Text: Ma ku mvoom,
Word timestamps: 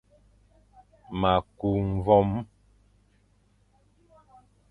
Ma 1.19 1.33
ku 1.57 1.69
mvoom, 1.89 2.29